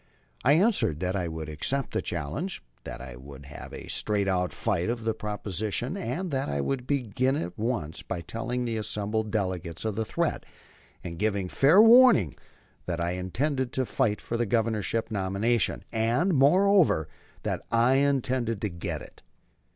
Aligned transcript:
I 0.43 0.53
answered 0.53 0.99
that 1.01 1.15
I 1.15 1.27
would 1.27 1.47
accept 1.47 1.91
the 1.93 2.01
challenge, 2.01 2.63
that 2.85 3.07
we 3.07 3.17
would 3.23 3.45
have 3.45 3.71
a 3.71 3.85
straight 3.87 4.27
out 4.27 4.51
fight 4.51 4.89
on 4.89 5.03
the 5.03 5.13
proposition, 5.13 5.95
and 5.95 6.31
that 6.31 6.49
I 6.49 6.59
would 6.59 6.87
begin 6.87 7.35
it 7.35 7.43
at 7.43 7.59
once 7.59 8.01
by 8.01 8.21
telling 8.21 8.65
the 8.65 8.77
assembled 8.77 9.29
delegates 9.29 9.85
of 9.85 9.93
the 9.95 10.03
threat, 10.03 10.43
and 11.03 11.19
giving 11.19 11.47
fair 11.49 11.79
warning 11.79 12.35
that 12.87 12.99
I 12.99 13.11
intended 13.11 13.71
to 13.73 13.85
fight 13.85 14.19
for 14.19 14.37
the 14.37 14.47
Governorship 14.47 15.11
nomination, 15.11 15.83
and, 15.91 16.33
moreover, 16.33 17.07
that 17.43 17.61
I 17.69 17.97
intended 17.97 18.59
to 18.61 18.69
get 18.69 19.03
it. 19.03 19.21